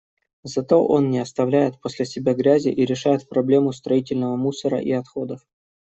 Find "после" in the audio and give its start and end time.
1.79-2.05